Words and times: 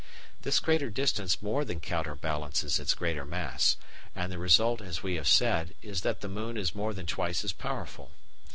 This 0.41 0.59
greater 0.59 0.89
distance 0.89 1.43
more 1.43 1.63
than 1.63 1.79
counterbalances 1.79 2.79
its 2.79 2.95
greater 2.95 3.23
mass, 3.23 3.77
and 4.15 4.31
the 4.31 4.39
result, 4.39 4.81
as 4.81 5.03
we 5.03 5.13
have 5.13 5.27
said, 5.27 5.75
is 5.83 6.01
that 6.01 6.21
the 6.21 6.27
moon 6.27 6.57
is 6.57 6.73
more 6.73 6.95
than 6.95 7.05
twice 7.05 7.43
as 7.43 7.53
powerful. 7.53 8.09